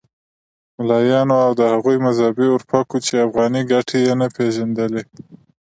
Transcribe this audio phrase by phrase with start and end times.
[0.77, 5.03] ملایانو او هغو مذهبي اورپکو چې افغاني ګټې یې نه پېژندلې.